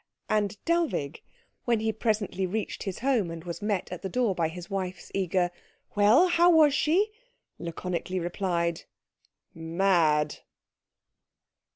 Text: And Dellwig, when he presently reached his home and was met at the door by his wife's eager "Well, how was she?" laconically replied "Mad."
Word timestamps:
And 0.27 0.57
Dellwig, 0.65 1.21
when 1.65 1.79
he 1.79 1.93
presently 1.93 2.47
reached 2.47 2.81
his 2.81 3.01
home 3.05 3.29
and 3.29 3.43
was 3.43 3.61
met 3.61 3.91
at 3.91 4.01
the 4.01 4.09
door 4.09 4.33
by 4.33 4.47
his 4.47 4.67
wife's 4.67 5.11
eager 5.13 5.51
"Well, 5.93 6.27
how 6.27 6.49
was 6.49 6.73
she?" 6.73 7.11
laconically 7.59 8.19
replied 8.19 8.85
"Mad." 9.53 10.39